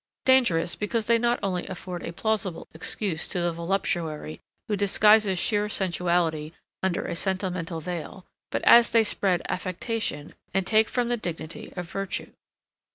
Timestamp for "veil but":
7.81-8.63